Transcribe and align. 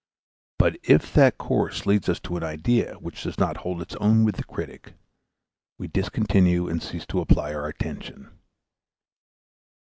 But 0.57 0.79
if 0.81 1.13
that 1.13 1.37
course 1.37 1.85
leads 1.85 2.09
us 2.09 2.19
to 2.21 2.35
an 2.35 2.43
idea 2.43 2.95
which 2.95 3.21
does 3.21 3.37
not 3.37 3.57
hold 3.57 3.83
its 3.83 3.93
own 3.97 4.23
with 4.25 4.37
the 4.37 4.43
critic, 4.43 4.95
we 5.77 5.87
discontinue 5.87 6.67
and 6.67 6.81
cease 6.81 7.05
to 7.05 7.21
apply 7.21 7.53
our 7.53 7.67
attention. 7.67 8.31